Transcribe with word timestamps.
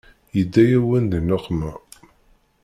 Yedda-yawen 0.35 1.05
di 1.11 1.19
nneqma. 1.21 1.71